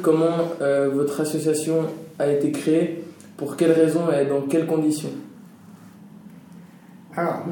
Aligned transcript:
Comment 0.00 0.54
euh, 0.62 0.88
votre 0.88 1.20
association 1.20 1.82
a 2.18 2.28
été 2.28 2.50
créée? 2.50 3.04
Pour 3.36 3.58
quelles 3.58 3.72
raisons 3.72 4.10
et 4.10 4.24
dans 4.24 4.40
quelles 4.46 4.66
conditions? 4.66 5.10
Alors, 7.14 7.42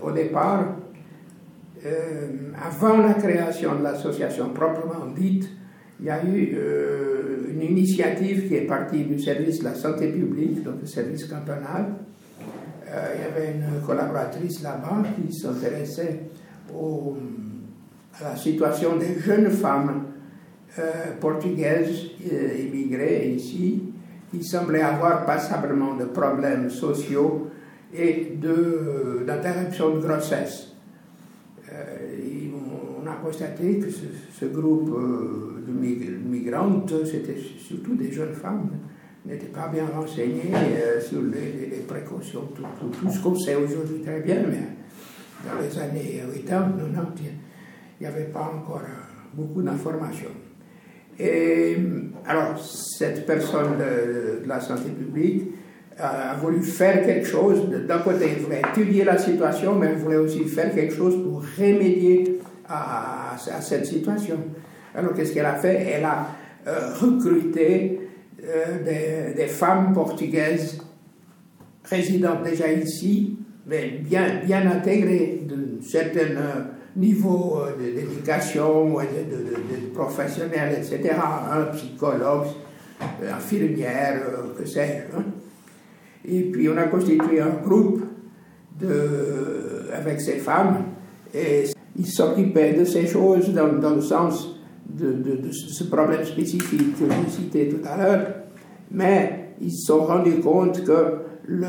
au 0.00 0.12
départ, 0.12 0.76
euh, 1.84 2.28
avant 2.64 2.98
la 2.98 3.14
création 3.14 3.74
de 3.74 3.82
l'association 3.82 4.50
proprement 4.50 5.06
dite, 5.06 5.48
il 5.98 6.06
y 6.06 6.10
a 6.10 6.24
eu 6.24 6.52
euh, 6.54 7.50
une 7.50 7.62
initiative 7.62 8.46
qui 8.46 8.54
est 8.54 8.66
partie 8.66 9.02
du 9.02 9.18
service 9.18 9.58
de 9.58 9.64
la 9.64 9.74
santé 9.74 10.06
publique, 10.12 10.62
donc 10.62 10.74
le 10.80 10.86
service 10.86 11.24
cantonal. 11.24 11.86
il 12.86 13.20
y 13.20 13.24
avait 13.24 13.56
une 13.56 13.84
collaboratrice 13.84 14.62
là-bas 14.62 15.02
qui 15.16 15.36
s'intéressait 15.36 16.20
à 16.72 18.24
la 18.30 18.36
situation 18.36 18.96
des 18.96 19.18
jeunes 19.18 19.50
femmes 19.50 20.04
euh, 20.78 21.16
portugaises 21.18 22.10
euh, 22.32 22.56
immigrées 22.56 23.28
ici, 23.34 23.82
qui 24.30 24.44
semblaient 24.44 24.82
avoir 24.82 25.26
passablement 25.26 25.96
de 25.96 26.04
problèmes 26.04 26.70
sociaux 26.70 27.48
et 27.92 28.34
d'interruption 28.40 29.96
de, 29.96 30.00
grossesse. 30.00 30.68
Euh, 31.72 32.46
on 33.02 33.04
a 33.04 33.14
constaté 33.14 33.80
que 33.80 33.88
ce, 33.90 34.44
groupe 34.46 34.96
de 35.66 35.72
migrantes, 35.72 36.92
c'était 37.04 37.36
surtout 37.58 37.96
des 37.96 38.12
jeunes 38.12 38.34
femmes, 38.34 38.70
n'étaient 39.26 39.46
pas 39.46 39.66
bien 39.66 39.86
renseignées 39.86 40.52
sur 41.00 41.22
les, 41.22 41.82
précautions, 41.88 42.48
tout, 42.54 42.62
tout, 42.92 43.10
ce 43.10 43.18
qu'on 43.20 43.34
sait 43.34 43.56
aujourd'hui 43.56 44.02
très 44.02 44.20
bien, 44.20 44.44
mais 44.48 44.68
dans 45.44 45.60
les 45.60 45.78
années 45.80 46.22
80, 46.46 46.74
90, 46.94 47.24
il 48.00 48.06
n'y 48.06 48.06
avait 48.06 48.30
pas 48.30 48.52
encore 48.54 48.82
beaucoup 49.34 49.62
d'informations. 49.62 50.30
Et 51.20 51.76
alors, 52.26 52.58
cette 52.58 53.26
personne 53.26 53.76
de, 53.78 54.48
la 54.48 54.60
santé 54.60 54.90
publique 54.90 55.50
a, 55.98 56.34
voulu 56.36 56.62
faire 56.62 57.04
quelque 57.04 57.26
chose. 57.26 57.68
D'un 57.86 57.98
côté, 57.98 58.26
il 58.36 58.44
voulait 58.44 58.62
étudier 58.72 59.04
la 59.04 59.18
situation, 59.18 59.74
mais 59.74 59.92
il 59.92 59.98
voulait 59.98 60.16
aussi 60.16 60.44
faire 60.44 60.74
quelque 60.74 60.94
chose 60.94 61.22
pour 61.22 61.42
remédier 61.58 62.40
à, 62.68 63.36
cette 63.60 63.84
situation. 63.86 64.38
Alors, 64.94 65.12
qu'est-ce 65.12 65.34
qu'elle 65.34 65.46
a 65.46 65.56
fait? 65.56 65.86
Elle 65.92 66.04
a 66.04 66.26
euh, 66.66 66.94
recruté 66.94 68.00
euh, 68.42 69.34
des, 69.34 69.46
femmes 69.46 69.92
portugaises 69.92 70.78
résidentes 71.84 72.44
déjà 72.44 72.72
ici, 72.72 73.36
mais 73.66 74.00
bien, 74.02 74.40
bien 74.44 74.70
intégrées, 74.70 75.42
de 75.46 75.82
certaines 75.82 76.38
niveau 76.96 77.60
euh, 77.60 77.76
d'éducation, 77.76 78.94
de, 78.94 78.96
de, 78.98 79.94
professionnels, 79.94 80.78
etc., 80.78 81.14
un 81.50 81.64
psychologue, 81.76 82.46
euh, 83.22 83.34
infirmière, 83.34 84.20
euh, 84.26 84.58
que 84.58 84.66
sais-je. 84.66 85.16
Hein. 85.16 85.24
Et 86.24 86.42
puis 86.50 86.68
on 86.68 86.76
a 86.76 86.84
constitué 86.84 87.40
un 87.40 87.62
groupe 87.64 88.02
de, 88.78 89.88
avec 89.92 90.20
ces 90.20 90.36
femmes 90.36 90.84
et 91.32 91.64
ils 91.96 92.06
s'occupaient 92.06 92.74
de 92.74 92.84
ces 92.84 93.06
choses 93.06 93.52
dans, 93.54 93.72
dans 93.78 93.94
le 93.94 94.02
sens 94.02 94.56
de, 94.86 95.12
de, 95.12 95.50
ce 95.50 95.84
problème 95.84 96.24
spécifique 96.24 96.98
que 96.98 97.04
j'ai 97.04 97.30
cité 97.30 97.68
tout 97.68 97.86
à 97.88 97.96
l'heure, 97.96 98.26
mais 98.90 99.54
ils 99.60 99.72
se 99.72 99.86
sont 99.86 100.04
rendus 100.04 100.40
compte 100.40 100.84
que 100.84 101.14
le, 101.46 101.68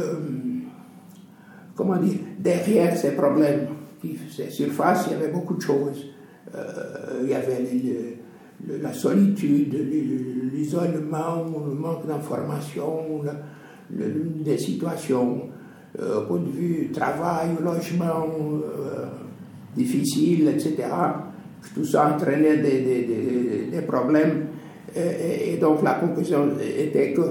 comment 1.76 1.98
dire, 1.98 2.18
derrière 2.40 2.98
ces 2.98 3.12
problèmes 3.12 3.68
ces 4.30 4.50
surfaces, 4.50 5.08
il 5.08 5.14
y 5.14 5.16
avait 5.16 5.32
beaucoup 5.32 5.56
de 5.56 5.62
choses. 5.62 6.08
Euh, 6.56 7.22
il 7.24 7.30
y 7.30 7.34
avait 7.34 7.66
la 8.82 8.94
solitude, 8.94 9.74
l'isolement, 10.54 11.46
le 11.68 11.74
manque 11.74 12.08
d'information, 12.08 13.22
des 13.90 14.58
situations 14.58 15.50
euh, 16.00 16.20
au 16.20 16.26
point 16.26 16.40
de 16.40 16.50
vue 16.50 16.90
travail, 16.92 17.50
logement 17.62 18.28
euh, 18.28 19.06
difficile, 19.76 20.48
etc. 20.50 20.88
Tout 21.74 21.86
ça 21.86 22.14
entraînait 22.16 22.58
des, 22.58 23.70
des, 23.72 23.82
problèmes. 23.82 24.48
Et, 24.96 25.54
et, 25.54 25.58
donc 25.58 25.84
la 25.84 25.96
conclusion 25.96 26.50
était 26.60 27.14
que 27.14 27.22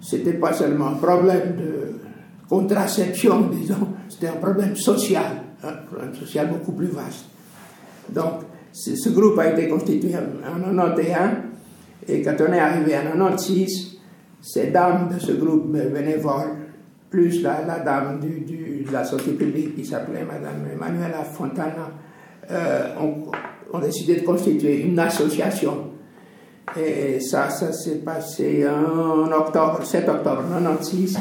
c'était 0.00 0.34
pas 0.34 0.52
seulement 0.52 0.88
un 0.88 0.94
problème 0.94 1.56
de 1.56 2.48
contraception, 2.48 3.48
disons, 3.52 3.88
c'était 4.08 4.28
un 4.28 4.40
problème 4.40 4.76
social 4.76 5.49
un 5.62 5.72
problème 5.86 6.14
social 6.14 6.48
beaucoup 6.48 6.72
plus 6.72 6.88
vaste. 6.88 7.26
Donc, 8.08 8.42
ce 8.72 9.08
groupe 9.10 9.38
a 9.38 9.50
été 9.50 9.68
constitué 9.68 10.14
en 10.16 10.58
1991 10.58 11.50
et 12.08 12.22
quand 12.22 12.36
on 12.40 12.52
est 12.52 12.58
arrivé 12.58 12.96
en 12.96 13.02
1996, 13.02 13.98
ces 14.42 14.68
dames 14.68 15.08
de 15.12 15.18
ce 15.18 15.32
groupe 15.32 15.70
bénévole, 15.70 16.56
plus 17.10 17.42
la, 17.42 17.80
dame 17.84 18.20
du, 18.20 18.84
de 18.84 18.92
la 18.92 19.04
santé 19.04 19.32
publique 19.32 19.74
qui 19.76 19.84
s'appelait 19.84 20.24
Madame 20.24 20.66
Emmanuela 20.72 21.24
Fontana, 21.24 21.90
euh, 22.50 22.94
ont, 23.00 23.30
ont, 23.72 23.78
décidé 23.80 24.16
de 24.16 24.24
constituer 24.24 24.82
une 24.82 24.98
association. 24.98 25.90
Et 26.80 27.18
ça, 27.20 27.50
ça 27.50 27.72
s'est 27.72 27.98
passé 27.98 28.64
en 28.66 29.30
octobre, 29.32 29.80
7 29.84 30.08
octobre 30.08 30.42
1996. 30.42 31.18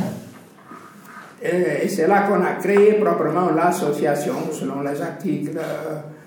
Et, 1.41 1.88
c'est 1.88 2.07
là 2.07 2.27
qu'on 2.27 2.44
a 2.44 2.53
créé 2.53 2.94
proprement 2.94 3.51
l'association 3.51 4.33
selon 4.51 4.81
les 4.81 5.01
articles 5.01 5.57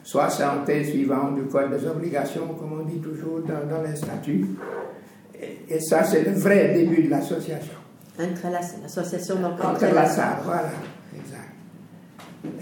60 0.02 0.68
et 0.68 0.84
suivants 0.84 1.32
du 1.32 1.42
Code 1.42 1.70
des 1.70 1.86
obligations, 1.86 2.48
comme 2.58 2.80
on 2.80 2.84
dit 2.84 2.98
toujours 2.98 3.40
dans, 3.40 3.82
les 3.82 3.96
statuts. 3.96 4.46
Et, 5.68 5.80
ça, 5.80 6.02
c'est 6.04 6.22
le 6.24 6.32
vrai 6.32 6.72
début 6.74 7.04
de 7.04 7.10
l'association. 7.10 7.74
L'association 8.18 9.36
Entrelaçade, 9.62 10.38
voilà, 10.44 10.70
exact. 11.16 11.52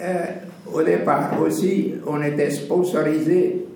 Euh, 0.00 0.24
au 0.72 0.82
départ 0.82 1.40
aussi, 1.40 1.94
on 2.06 2.22
était 2.22 2.50
sponsorisé 2.50 3.66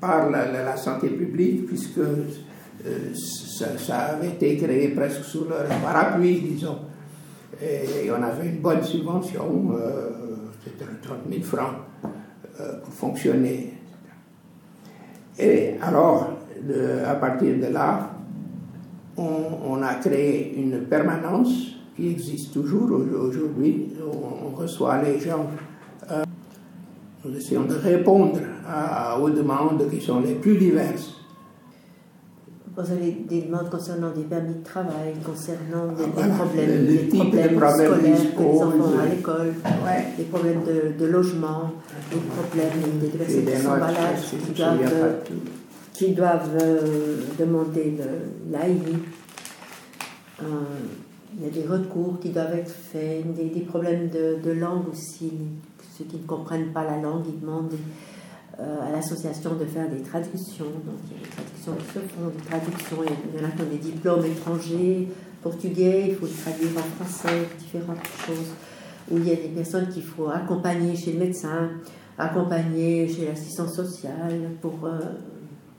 par 0.00 0.30
la, 0.30 0.76
santé 0.76 1.08
publique, 1.08 1.66
puisque 1.66 1.98
euh, 1.98 2.24
ça, 3.14 3.66
ça, 3.78 3.96
avait 3.96 4.28
été 4.28 4.56
créé 4.56 4.88
presque 4.88 5.24
sous 5.24 5.46
leur 5.48 5.66
parapluie, 5.82 6.40
disons. 6.40 6.78
Et 7.62 8.10
on 8.10 8.22
avait 8.22 8.48
une 8.48 8.60
bonne 8.60 8.82
subvention, 8.82 9.70
euh, 9.78 10.10
c'était 10.62 10.84
30 11.02 11.18
000 11.30 11.42
francs 11.42 11.76
euh, 12.60 12.80
pour 12.80 12.92
fonctionner. 12.92 13.72
Et 15.38 15.74
alors, 15.80 16.32
à 17.06 17.14
partir 17.14 17.56
de 17.56 17.72
là, 17.72 18.10
on, 19.16 19.82
a 19.82 19.94
créé 19.94 20.54
une 20.58 20.82
permanence 20.82 21.76
qui 21.94 22.10
existe 22.10 22.52
toujours 22.52 22.90
aujourd'hui. 22.90 23.88
On, 24.02 24.54
reçoit 24.56 25.02
les 25.02 25.18
gens. 25.20 25.46
Euh, 26.10 26.24
nous 27.24 27.36
essayons 27.36 27.64
de 27.64 27.74
répondre 27.74 28.38
aux 29.20 29.30
demandes 29.30 29.88
qui 29.90 30.00
sont 30.00 30.20
les 30.20 30.34
plus 30.34 30.56
diverses. 30.56 31.14
Vous 32.76 32.92
avez 32.92 33.12
des 33.12 33.40
demandes 33.40 33.70
concernant 33.70 34.10
des 34.10 34.24
permis 34.24 34.56
de 34.56 34.62
travail, 34.62 35.14
concernant 35.24 35.86
des, 35.94 36.08
problèmes, 36.08 36.86
des 36.86 37.08
problèmes, 37.08 37.58
scolaires 37.70 38.34
pour 38.34 38.52
les 38.52 38.60
enfants 38.60 38.98
à 39.00 39.06
l'école, 39.06 39.54
des 40.18 40.24
problèmes 40.24 40.60
de, 40.98 41.06
logement, 41.06 41.72
des 42.10 42.18
problèmes 42.18 42.98
des 43.00 43.08
personnes 43.08 43.46
qui 43.46 43.56
sont 43.62 43.70
malades, 43.70 44.16
qui 44.30 44.52
doivent, 44.52 45.14
qui 45.94 46.12
doivent 46.12 46.58
euh, 46.60 47.22
demander 47.38 47.96
l'AI. 48.50 48.76
Euh, 50.42 50.44
il 51.38 51.44
y 51.44 51.48
a 51.48 51.50
des 51.50 51.66
recours 51.66 52.20
qui 52.20 52.28
doivent 52.28 52.54
être 52.58 52.70
faits, 52.70 53.24
des, 53.34 53.60
problèmes 53.60 54.10
de, 54.10 54.36
de, 54.44 54.50
langue 54.50 54.90
aussi. 54.92 55.32
Ceux 55.96 56.04
qui 56.04 56.18
ne 56.18 56.26
comprennent 56.26 56.72
pas 56.74 56.84
la 56.84 56.98
langue, 56.98 57.24
ils 57.26 57.40
demandent 57.40 57.72
euh, 57.72 58.15
à 58.58 58.90
l'association 58.90 59.54
de 59.54 59.64
faire 59.64 59.88
des 59.88 60.00
traductions. 60.00 60.64
Donc 60.64 60.96
il 61.10 61.16
y 61.16 61.20
a 61.20 61.24
des 61.24 61.30
traductions 61.30 61.74
qui 61.74 61.86
se 61.86 61.98
font, 62.14 62.28
des 62.28 62.44
traductions. 62.44 62.96
Il 63.34 63.40
y 63.40 63.44
en 63.44 63.48
a 63.48 63.50
qui 63.50 63.62
ont 63.62 63.70
des 63.70 63.78
diplômes 63.78 64.24
étrangers, 64.24 65.08
portugais, 65.42 66.06
il 66.08 66.14
faut 66.14 66.26
traduire 66.26 66.70
en 66.78 67.04
français, 67.04 67.48
différentes 67.58 68.06
choses. 68.26 68.52
Où 69.10 69.18
il 69.18 69.28
y 69.28 69.32
a 69.32 69.36
des 69.36 69.48
personnes 69.54 69.88
qu'il 69.88 70.02
faut 70.02 70.28
accompagner 70.28 70.96
chez 70.96 71.12
le 71.12 71.20
médecin, 71.20 71.70
accompagner 72.18 73.08
chez 73.08 73.26
l'assistance 73.26 73.74
sociale 73.74 74.50
pour, 74.60 74.78
euh, 74.84 74.98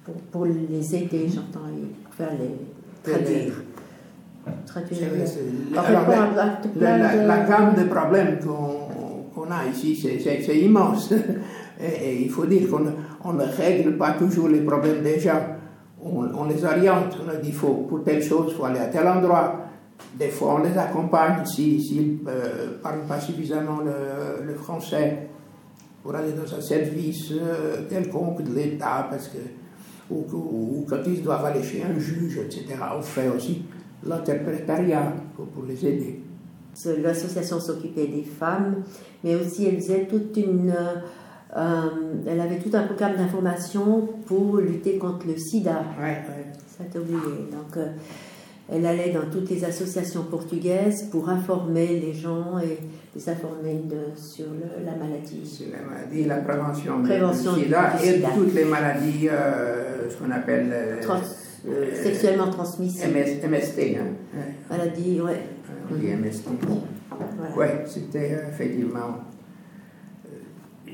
pour, 0.06 0.14
pour, 0.32 0.46
les 0.46 0.96
aider, 0.96 1.28
j'entends, 1.28 1.68
pour 2.06 2.14
faire 2.14 2.32
les 2.40 3.12
traduire. 3.12 3.54
traduire 4.66 5.00
la, 5.74 5.82
la, 6.80 7.26
la, 7.26 7.46
gamme 7.46 7.76
de 7.76 7.84
problèmes 7.84 8.40
qu'on 8.40 9.52
a 9.52 9.66
ici, 9.74 9.96
c'est 9.96 10.58
immense. 10.60 11.14
Et, 11.80 12.24
il 12.24 12.30
faut 12.30 12.46
dire 12.46 12.68
qu'on 12.70 13.34
ne 13.34 13.44
règle 13.44 13.98
pas 13.98 14.12
toujours 14.12 14.50
les 14.50 14.62
problèmes 14.62 15.04
des 15.04 15.20
gens. 15.20 15.42
On, 16.02 16.46
les 16.46 16.64
oriente, 16.64 17.18
on 17.22 17.44
dit 17.44 17.52
faut, 17.52 17.86
pour 17.90 18.04
telle 18.04 18.24
chose, 18.24 18.48
il 18.50 18.56
faut 18.56 18.66
aller 18.66 18.80
à 18.80 18.88
tel 18.88 19.08
endroit. 19.08 19.62
Des 20.18 20.30
fois, 20.30 20.56
on 20.56 20.64
les 20.64 20.78
accompagne 20.78 21.44
s'ils 21.46 21.82
si, 21.82 22.20
ne 22.24 22.30
euh, 22.30 22.80
parlent 22.82 23.06
pas 23.08 23.20
suffisamment 23.20 23.80
le, 23.82 24.54
français 24.56 25.28
pour 26.04 26.16
aller 26.16 26.34
dans 26.34 26.56
un 26.56 26.62
service 26.62 27.32
euh, 27.32 27.88
quelconque 27.90 28.44
de 28.44 28.54
l'État, 28.54 29.08
parce 29.10 29.28
que 29.28 29.40
ou, 30.10 30.86
quand 30.88 31.02
ils 31.06 31.22
doivent 31.22 31.46
aller 31.46 31.64
chez 31.64 31.84
un 31.84 32.00
juge, 32.00 32.38
etc. 32.38 32.66
On 32.98 33.02
fait 33.02 33.28
aussi 33.28 33.64
l'interprétariat 34.06 35.14
pour, 35.36 35.66
les 35.68 35.86
aider. 35.86 36.22
L'association 37.02 37.60
s'occupait 37.60 38.08
des 38.08 38.24
femmes, 38.24 38.84
mais 39.24 39.36
aussi 39.36 39.66
elle 39.66 39.82
faisait 39.82 40.06
toute 40.06 40.38
une. 40.38 40.74
Euh, 41.56 41.82
elle 42.28 42.42
avait 42.42 42.58
tout 42.58 42.72
un 42.74 42.84
programme 42.84 43.16
d'information 43.16 44.08
pour 44.26 44.58
lutter 44.58 44.98
contre 44.98 45.28
le 45.28 45.38
sida. 45.38 45.84
Ouais, 46.00 46.18
Ça 46.78 46.84
t'a 46.92 47.00
oublié. 47.00 47.18
Donc, 47.52 47.78
euh, 47.78 47.88
elle 48.70 48.86
allait 48.86 49.12
dans 49.12 49.30
toutes 49.32 49.50
les 49.50 49.64
associations 49.64 50.24
portugaises 50.24 51.04
pour 51.04 51.30
informer 51.30 52.00
les 52.00 52.14
gens 52.14 52.60
et 52.60 52.80
les 53.16 53.30
informer 53.30 53.76
de, 53.76 54.20
sur 54.20 54.48
la 54.86 54.92
maladie. 54.92 55.46
Sur 55.46 55.68
la 55.72 55.90
maladie, 55.90 56.26
la 56.26 56.38
prévention, 56.38 57.02
prévention 57.02 57.54
du 57.54 57.64
sida 57.64 57.94
et 58.04 58.22
toutes 58.36 58.54
les 58.54 58.66
maladies, 58.66 59.30
euh, 59.32 60.10
ce 60.10 60.18
qu'on 60.18 60.32
appelle. 60.32 60.74
Euh, 60.74 62.04
sexuellement 62.04 62.50
transmissibles. 62.50 63.14
MST, 63.50 63.98
hein. 63.98 64.40
Maladie, 64.70 65.20
ouais. 65.22 65.42
On 65.92 65.96
dit 65.96 66.08
MST. 66.08 66.48
Oui, 67.58 67.66
c'était 67.86 68.38
effectivement. 68.50 69.24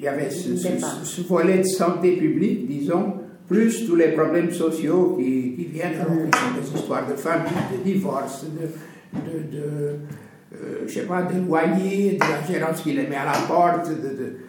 Il 0.03 0.07
y 0.07 0.09
avait 0.09 0.29
ce, 0.29 0.57
ce, 0.57 1.21
volet 1.21 1.59
de 1.59 1.63
santé 1.63 2.17
publique, 2.17 2.67
disons, 2.67 3.13
plus 3.47 3.87
tous 3.87 3.95
les 3.95 4.09
problèmes 4.09 4.51
sociaux 4.51 5.15
qui, 5.17 5.55
qui 5.55 5.63
viennent, 5.63 5.93
alors, 5.95 6.25
qui 6.29 6.37
sont 6.37 6.73
des 6.73 6.77
histoires 6.77 7.07
de 7.07 7.13
famille, 7.13 7.53
de 7.71 7.83
divorce, 7.89 8.43
de, 8.43 9.21
de, 9.21 9.57
de 9.57 9.65
euh, 10.55 10.83
je 10.85 10.93
sais 10.93 11.03
pas, 11.03 11.21
de 11.21 11.39
loyer, 11.39 12.17
de 12.17 12.19
la 12.19 12.45
gérance 12.45 12.81
qui 12.81 12.91
les 12.91 13.07
met 13.07 13.15
à 13.15 13.23
la 13.23 13.47
porte, 13.47 13.91
de, 13.91 14.39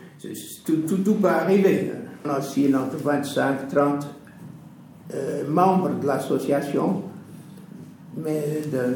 tout, 0.67 0.77
tout, 0.89 0.97
tout, 1.05 1.15
peut 1.15 1.29
arriver. 1.29 1.93
On 2.25 2.31
a 2.31 2.41
aussi 2.41 2.75
entre 2.75 2.97
25 2.97 3.69
30 3.69 4.07
euh, 5.15 5.49
membres 5.49 6.01
de 6.01 6.05
l'association, 6.05 7.01
mais 8.17 8.43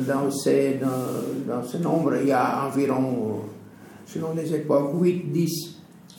dans, 0.08 0.28
ces, 0.32 0.80
dans, 0.80 1.54
dans, 1.54 1.62
ce 1.62 1.76
nombre, 1.76 2.16
il 2.20 2.26
y 2.26 2.32
a 2.32 2.66
environ, 2.66 3.42
selon 4.04 4.34
les 4.34 4.52
époques, 4.52 4.90
8, 5.00 5.30
10 5.30 5.77
qui 5.77 5.77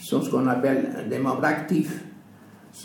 sont 0.10 0.22
ce 0.22 0.30
qu'on 0.30 0.48
appelle 0.48 1.06
des 1.10 1.20
membres 1.20 1.46
actifs. 1.46 2.04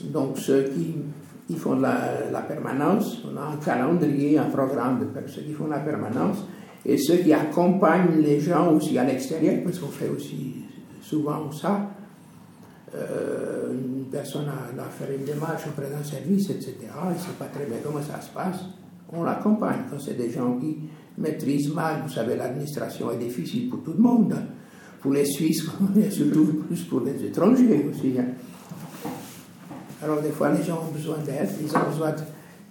Donc 0.04 0.38
ceux 0.38 0.64
qui, 0.64 1.56
font 1.56 1.76
la, 1.76 2.42
permanence, 2.46 3.22
on 3.24 3.36
a 3.36 3.54
un 3.54 3.56
calendrier, 3.56 4.38
un 4.38 4.50
programme 4.50 5.00
de 5.00 5.26
ceux 5.26 5.42
qui 5.42 5.52
font 5.52 5.66
la 5.66 5.78
permanence, 5.78 6.38
et 6.84 6.98
ceux 6.98 7.16
qui 7.16 7.32
accompagnent 7.32 8.20
les 8.20 8.40
gens 8.40 8.72
aussi 8.72 8.98
à 8.98 9.04
l'extérieur, 9.04 9.62
parce 9.64 9.78
qu'on 9.78 9.88
fait 9.88 10.08
aussi 10.08 10.64
souvent 11.00 11.50
ça. 11.50 11.90
Euh, 12.94 13.72
une 13.72 14.04
personne 14.04 14.46
a, 14.46 14.82
a 14.82 14.84
fait 14.84 15.16
une 15.16 15.24
démarche 15.24 15.66
auprès 15.66 15.90
d'un 15.90 16.04
service, 16.04 16.50
etc. 16.50 16.76
Il 17.10 17.14
ne 17.14 17.18
sait 17.18 17.32
pas 17.38 17.46
très 17.46 17.64
bien 17.64 17.78
comment 17.82 18.02
ça 18.02 18.20
se 18.20 18.30
passe. 18.30 18.60
On 19.12 19.24
l'accompagne 19.24 19.80
quand 19.90 19.98
c'est 19.98 20.16
des 20.16 20.30
gens 20.30 20.56
qui 20.58 20.78
maîtrisent 21.18 21.72
mal. 21.72 22.02
Vous 22.06 22.12
savez, 22.12 22.36
l'administration 22.36 23.10
est 23.10 23.18
difficile 23.18 23.68
pour 23.68 23.82
tout 23.82 23.92
le 23.92 24.02
monde. 24.02 24.34
Pour 25.04 25.12
les 25.12 25.26
Suisses, 25.26 25.66
mais 25.94 26.10
surtout 26.10 26.64
plus 26.66 26.82
pour 26.84 27.02
les 27.02 27.26
étrangers 27.26 27.86
aussi. 27.90 28.14
Hein. 28.18 28.24
Alors, 30.02 30.22
des 30.22 30.30
fois, 30.30 30.50
les 30.50 30.64
gens 30.64 30.82
ont 30.88 30.92
besoin 30.92 31.18
d'aide. 31.18 31.46
Ils 31.62 31.76
ont 31.76 31.90
besoin, 31.90 32.14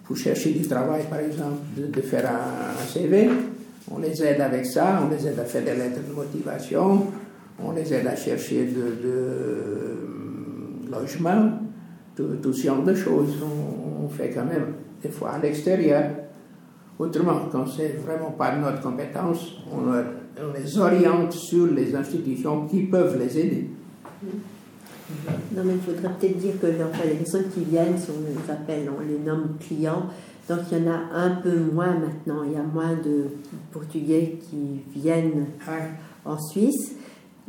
pour 0.04 0.18
chercher 0.18 0.50
du 0.54 0.68
travail, 0.68 1.04
par 1.08 1.20
exemple, 1.20 1.60
de, 1.78 2.02
faire 2.02 2.28
un, 2.28 2.88
CV. 2.88 3.30
On 3.92 4.00
les 4.00 4.24
aide 4.24 4.42
avec 4.42 4.66
ça, 4.66 5.04
on 5.06 5.14
les 5.14 5.28
aide 5.28 5.38
à 5.38 5.46
faire 5.46 5.64
des 5.64 5.76
lettres 5.76 6.00
de 6.10 6.12
motivation, 6.12 7.06
on 7.64 7.72
les 7.72 7.94
aide 7.94 8.08
à 8.08 8.16
chercher 8.16 8.66
de, 8.66 8.82
de 8.82 9.14
euh, 9.14 9.96
logement, 10.90 11.52
tout, 12.16 12.52
ce 12.52 12.66
genre 12.66 12.82
de 12.82 12.96
choses. 12.96 13.36
On, 14.02 14.10
fait 14.10 14.32
quand 14.32 14.46
même 14.46 14.74
des 15.04 15.10
fois 15.10 15.34
à 15.34 15.40
l'extérieur. 15.40 16.04
Autrement, 16.98 17.42
quand 17.52 17.68
c'est 17.68 17.96
vraiment 18.04 18.32
pas 18.32 18.56
de 18.56 18.62
notre 18.62 18.82
compétence, 18.82 19.54
on, 19.72 19.92
on, 20.40 20.54
les 20.54 20.78
oriente 20.78 21.34
sur 21.34 21.68
les 21.68 21.96
institutions 21.96 22.68
qui 22.68 22.84
peuvent 22.84 23.18
les 23.18 23.38
aider. 23.40 23.70
Non, 25.56 25.64
mais 25.66 25.74
il 25.74 25.80
faudrait 25.80 26.14
peut-être 26.20 26.38
dire 26.38 26.54
que 26.60 26.68
les 26.68 27.16
personnes 27.16 27.50
qui 27.54 27.62
viennent, 27.62 27.98
si 27.98 28.10
on 28.10 28.22
les 28.22 28.52
appelle, 28.52 28.90
on 28.90 29.02
les 29.02 29.20
nomme 29.20 29.58
clients, 29.60 30.08
donc 30.50 30.60
il 30.72 30.78
y 30.78 30.82
en 30.82 30.92
a 30.92 31.00
un 31.14 31.30
peu 31.42 31.56
moins 31.72 31.94
maintenant. 31.94 32.44
Il 32.46 32.54
y 32.54 32.56
a 32.56 32.64
moins 32.64 32.96
de 32.96 33.26
Portugais 33.72 34.40
qui 34.50 34.82
viennent 35.00 35.48
en 36.26 36.38
Suisse. 36.38 36.96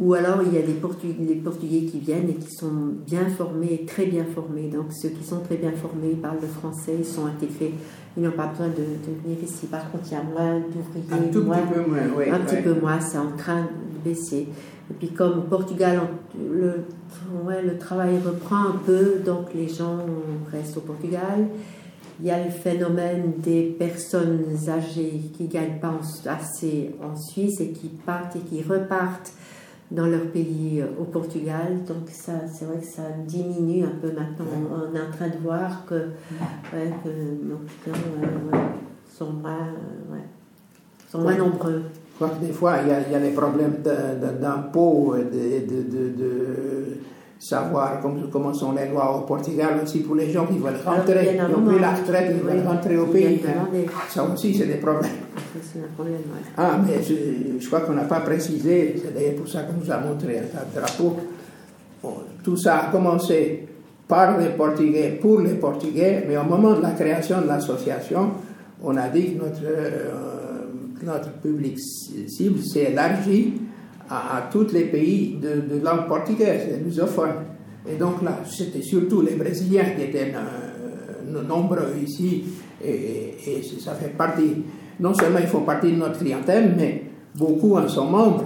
Ou 0.00 0.12
alors 0.14 0.40
il 0.44 0.52
y 0.52 0.58
a 0.58 0.62
des 0.62 0.72
Portugais, 0.72 1.14
les 1.20 1.36
Portugais 1.36 1.82
qui 1.82 2.00
viennent 2.00 2.28
et 2.28 2.34
qui 2.34 2.50
sont 2.50 2.94
bien 3.06 3.28
formés, 3.28 3.84
très 3.86 4.06
bien 4.06 4.24
formés. 4.24 4.68
Donc 4.68 4.92
ceux 4.92 5.10
qui 5.10 5.22
sont 5.22 5.40
très 5.40 5.56
bien 5.56 5.70
formés 5.70 6.14
parlent 6.20 6.40
le 6.42 6.48
français, 6.48 6.96
ils 6.98 7.04
sont 7.04 7.26
intégrés, 7.26 7.74
ils 8.16 8.22
n'ont 8.22 8.32
pas 8.32 8.48
besoin 8.48 8.68
de, 8.68 8.82
venir 9.22 9.38
ici. 9.42 9.66
Par 9.66 9.88
contre, 9.92 10.04
il 10.10 10.14
y 10.14 10.16
a 10.16 10.22
moins 10.22 10.58
d'ouvriers. 10.58 11.12
Un 11.12 11.30
tout 11.30 11.44
petit 11.44 11.72
peu 11.72 11.90
moins, 11.90 11.98
oui. 12.16 12.24
Un 12.28 12.40
petit 12.40 12.62
peu 12.62 12.74
moins, 12.74 12.98
c'est 12.98 13.18
en 13.18 13.36
train 13.36 13.62
de 13.62 14.08
baisser. 14.08 14.48
Et 14.90 14.94
puis 14.98 15.08
comme 15.10 15.38
au 15.38 15.42
Portugal, 15.42 16.00
le, 16.36 16.84
ouais, 17.44 17.62
le 17.62 17.78
travail 17.78 18.18
reprend 18.18 18.70
un 18.70 18.80
peu, 18.84 19.20
donc 19.24 19.54
les 19.54 19.68
gens 19.68 19.98
restent 20.50 20.76
au 20.76 20.80
Portugal. 20.80 21.46
Il 22.20 22.26
y 22.26 22.30
a 22.32 22.44
le 22.44 22.50
phénomène 22.50 23.34
des 23.38 23.74
personnes 23.78 24.44
âgées 24.68 25.20
qui 25.36 25.44
ne 25.44 25.48
gagnent 25.48 25.78
pas 25.80 25.94
assez 26.26 26.94
en 27.02 27.16
Suisse 27.16 27.60
et 27.60 27.70
qui 27.70 27.88
partent 27.88 28.36
et 28.36 28.40
qui 28.40 28.62
repartent 28.62 29.32
dans 29.94 30.06
leur 30.06 30.26
pays 30.32 30.80
euh, 30.80 31.00
au 31.00 31.04
Portugal. 31.04 31.84
Donc 31.86 32.08
ça, 32.10 32.32
c'est 32.52 32.64
vrai 32.64 32.78
que 32.78 32.86
ça 32.86 33.02
diminue 33.26 33.84
un 33.84 33.94
peu 34.00 34.08
maintenant. 34.08 34.46
On 34.70 34.94
est 34.94 35.00
en 35.00 35.10
train 35.10 35.28
de 35.28 35.38
voir 35.42 35.84
que, 35.86 35.94
ouais, 36.74 36.90
que 37.02 37.08
nos 37.08 37.60
clients 37.82 38.60
sont 39.08 39.32
moins, 39.32 39.68
sont 41.08 41.20
moins 41.20 41.36
nombreux. 41.36 41.82
Je 42.10 42.24
crois 42.24 42.36
que 42.36 42.44
des 42.44 42.52
fois, 42.52 42.76
il 42.82 42.88
y 42.88 42.92
a, 42.92 43.00
il 43.06 43.12
y 43.12 43.14
a 43.14 43.18
les 43.18 43.30
problèmes 43.30 43.78
d'impôts, 44.40 45.16
de, 45.16 45.22
de, 45.22 45.82
de, 45.82 46.08
de, 46.16 46.96
savoir 47.44 48.00
comment, 48.00 48.54
sont 48.54 48.72
les 48.72 48.88
lois 48.88 49.16
au 49.18 49.20
Portugal 49.20 49.80
aussi 49.82 49.98
pour 49.98 50.14
les 50.14 50.30
gens 50.30 50.46
qui 50.46 50.58
veulent 50.58 50.80
rentrer, 50.84 51.36
qui 51.36 51.54
ont 51.54 51.62
pris 51.62 51.78
la 51.78 51.94
retraite, 51.94 52.34
qui 52.34 52.40
veulent 52.40 52.66
rentrer 52.66 52.96
au 52.96 53.06
pays. 53.06 53.42
Ça 54.08 54.24
aussi, 54.24 54.54
c'est 54.54 54.66
des 54.66 54.76
problèmes. 54.76 55.10
Ah, 56.56 56.78
mais 56.84 57.02
je, 57.02 57.60
je 57.60 57.66
crois 57.66 57.80
qu'on 57.80 57.92
n'a 57.92 58.04
pas 58.04 58.20
précisé, 58.20 58.96
c'est 59.02 59.12
d'ailleurs 59.14 59.34
pour 59.34 59.48
ça 59.48 59.62
qu'on 59.62 59.84
nous 59.84 59.90
a 59.90 59.98
montré 59.98 60.38
un 60.38 60.78
drapeau. 60.80 61.16
tout 62.42 62.56
ça 62.56 62.78
a 62.78 62.90
commencé 62.90 63.66
par 64.08 64.38
les 64.38 64.50
Portugais, 64.50 65.18
pour 65.20 65.40
les 65.40 65.54
Portugais, 65.54 66.24
mais 66.26 66.36
au 66.36 66.44
moment 66.44 66.74
de 66.74 66.82
la 66.82 66.92
création 66.92 67.42
de 67.42 67.46
l'association, 67.46 68.32
on 68.82 68.96
a 68.96 69.08
dit 69.08 69.34
que 69.34 69.38
notre, 69.44 69.64
euh, 69.64 70.64
notre 71.02 71.30
public 71.40 71.78
cible 71.78 72.62
s'est 72.62 72.90
élargi 72.92 73.54
à, 74.08 74.38
à, 74.38 74.42
tous 74.50 74.72
les 74.72 74.84
pays 74.84 75.38
de, 75.40 75.74
de 75.74 75.84
langue 75.84 76.06
portugaise, 76.06 76.68
les 76.70 76.84
lusophones. 76.84 77.44
Et 77.88 77.96
donc 77.96 78.22
là, 78.22 78.40
c'était 78.46 78.82
surtout 78.82 79.22
les 79.22 79.34
Brésiliens 79.34 79.84
qui 79.96 80.02
étaient 80.02 80.32
euh, 80.34 81.42
nombreux 81.42 81.94
ici, 82.02 82.44
et, 82.82 83.34
et, 83.46 83.62
ça 83.80 83.92
fait 83.94 84.16
partie, 84.16 84.64
non 85.00 85.14
seulement 85.14 85.38
ils 85.38 85.46
font 85.46 85.62
partie 85.62 85.92
de 85.92 85.96
notre 85.96 86.18
clientèle, 86.18 86.74
mais 86.76 87.02
beaucoup 87.34 87.76
en 87.76 87.88
sont 87.88 88.06
membres. 88.06 88.44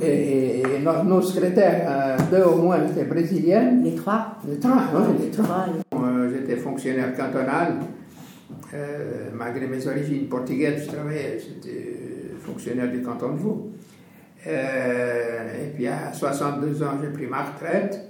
Et, 0.00 0.60
et 0.60 0.80
nos, 0.82 1.04
nos, 1.04 1.22
secrétaires, 1.22 1.86
euh, 1.88 2.16
deux 2.30 2.44
au 2.44 2.56
moins, 2.56 2.78
étaient 2.84 3.04
brésiliens. 3.04 3.74
Les 3.82 3.94
trois 3.94 4.38
Les 4.48 4.58
trois, 4.58 4.82
oui, 4.92 5.24
les 5.24 5.30
trois. 5.30 5.66
Euh, 5.94 6.30
j'étais 6.32 6.56
fonctionnaire 6.56 7.16
cantonal. 7.16 7.74
Euh, 8.74 9.30
malgré 9.32 9.66
mes 9.68 9.86
origines 9.86 10.26
portugaises, 10.26 10.84
je 10.84 10.92
travaillais, 10.92 11.38
j'étais 11.38 11.96
fonctionnaire 12.40 12.90
du 12.90 13.02
canton 13.02 13.34
de 13.34 13.38
Vaud. 13.38 13.63
Euh, 14.46 15.64
et 15.64 15.68
puis 15.74 15.86
à 15.86 16.12
62 16.12 16.82
ans, 16.82 16.92
j'ai 17.02 17.08
pris 17.10 17.26
ma 17.26 17.44
retraite. 17.44 18.00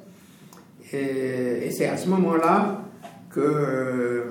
Et, 0.92 1.70
c'est 1.70 1.88
à 1.88 1.96
ce 1.96 2.08
moment-là 2.08 2.82
que, 3.30 4.24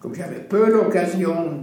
comme 0.00 0.14
j'avais 0.14 0.40
peu 0.48 0.70
l'occasion 0.70 1.60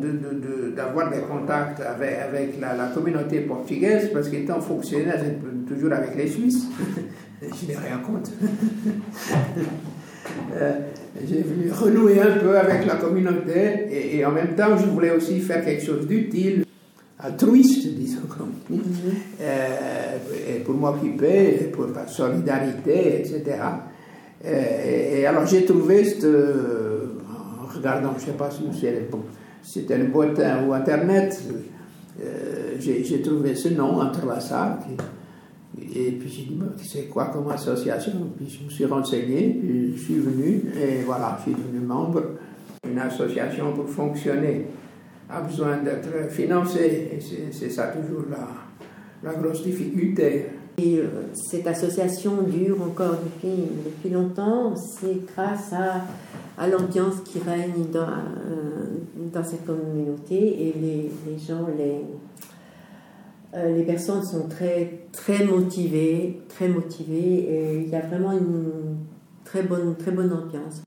d'avoir 0.76 1.10
de, 1.10 1.16
des 1.16 1.22
contacts 1.22 1.82
avec, 1.82 2.60
la, 2.60 2.88
communauté 2.94 3.42
portugaise, 3.42 4.12
parce 4.14 4.30
qu'étant 4.30 4.60
fonctionnaire, 4.60 5.18
j'étais 5.18 5.76
toujours 5.76 5.94
avec 5.94 6.16
les 6.16 6.28
Suisses, 6.28 6.68
je 7.42 7.68
n'ai 7.68 7.78
rien 7.78 7.98
contre. 8.00 8.32
Euh, 10.58 10.74
j'ai 11.24 11.44
voulu 11.44 11.72
renouer 11.72 12.20
un 12.20 12.38
peu 12.40 12.58
avec 12.58 12.86
la 12.86 12.96
communauté 12.96 14.18
et, 14.18 14.26
en 14.26 14.32
même 14.32 14.56
temps, 14.56 14.76
je 14.76 14.86
voulais 14.86 15.12
aussi 15.12 15.40
faire 15.40 15.64
quelque 15.64 15.84
chose 15.84 16.08
d'utile 16.08 16.66
altruiste, 17.20 17.88
disons 17.96 18.28
comme 18.28 18.52
mm 18.70 18.82
euh, 19.42 20.64
pour 20.66 20.76
m'occuper, 20.76 21.72
pour 21.74 21.88
la 21.88 22.08
solidarité, 22.08 23.20
etc. 23.20 23.44
Euh, 24.46 25.20
et, 25.20 25.26
alors 25.26 25.46
j'ai 25.46 25.66
trouvé, 25.66 26.04
euh, 26.24 27.06
en 27.30 27.74
regardant, 27.74 28.14
je 28.18 28.26
ne 28.26 28.32
sais 28.32 28.38
pas 28.38 28.50
si 28.52 28.64
c'était 29.64 29.98
le 29.98 30.06
bottin 30.06 30.66
ou 30.68 30.74
Internet, 30.74 31.42
j'ai 32.80 33.22
trouvé 33.22 33.56
ce 33.56 33.70
nom, 33.70 34.00
Entrelaçar, 34.00 34.80
qui, 34.80 35.90
Et 35.98 36.12
puis 36.12 36.30
j'ai 36.30 36.44
dit, 36.44 36.60
c'est 36.84 37.06
quoi 37.06 37.26
comme 37.26 37.50
association? 37.50 38.12
Puis 38.38 38.50
je 38.50 38.66
me 38.66 38.70
suis 38.70 38.86
renseigné, 38.86 39.58
puis 39.60 39.94
je 39.96 40.02
suis 40.02 40.20
venu, 40.20 40.64
et 40.76 41.04
voilà, 41.06 41.38
je 41.40 41.52
suis 41.52 41.62
devenu 41.62 41.86
membre. 41.86 42.24
Une 42.88 43.00
association 43.00 43.74
pour 43.74 43.90
fonctionner 43.90 44.68
a 45.30 45.42
besoin 45.42 45.78
d'être 45.78 46.30
financée, 46.32 47.10
et 47.14 47.52
c'est 47.52 47.70
ça 47.70 47.88
toujours 47.88 48.26
la, 48.30 48.48
la 49.32 49.38
grosse 49.38 49.64
difficulté. 49.64 50.46
Euh, 50.80 51.08
cette 51.34 51.66
association 51.68 52.42
dure 52.44 52.82
encore 52.82 53.18
depuis, 53.24 53.64
depuis 53.86 54.10
longtemps, 54.10 54.76
c'est 54.76 55.26
grâce 55.34 55.72
à, 55.72 56.04
à 56.58 56.68
l'ambiance 56.68 57.22
qui 57.24 57.40
règne 57.40 57.90
dans, 57.94 58.02
euh, 58.02 58.98
dans 59.34 59.44
cette 59.44 59.66
communauté 59.66 60.36
et 60.36 60.74
les, 60.80 61.12
les 61.28 61.40
gens, 61.40 61.68
les, 61.78 62.02
euh, 63.56 63.78
les 63.78 63.84
personnes 63.84 64.24
sont 64.24 64.50
très, 64.50 65.08
très 65.14 65.46
motivées, 65.46 66.42
très 66.50 66.68
motivées 66.68 67.38
et 67.50 67.82
il 67.86 67.90
y 67.90 67.96
a 67.96 68.02
vraiment 68.02 68.34
une 68.34 68.98
très 69.46 69.64
bonne, 69.64 69.96
très 69.96 70.12
bonne 70.12 70.34
ambiance. 70.34 70.84